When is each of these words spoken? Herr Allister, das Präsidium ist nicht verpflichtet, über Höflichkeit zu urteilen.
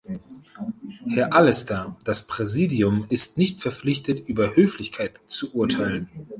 Herr 1.09 1.31
Allister, 1.31 1.95
das 2.05 2.25
Präsidium 2.25 3.05
ist 3.09 3.37
nicht 3.37 3.61
verpflichtet, 3.61 4.27
über 4.27 4.55
Höflichkeit 4.55 5.19
zu 5.27 5.53
urteilen. 5.53 6.09